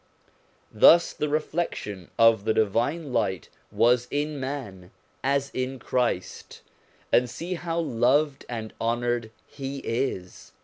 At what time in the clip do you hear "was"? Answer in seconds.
3.71-4.07